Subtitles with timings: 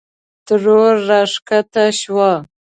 [0.45, 2.31] ترور راکښته شوه.